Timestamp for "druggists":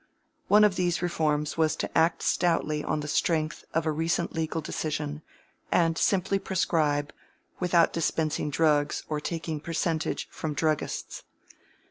10.55-11.21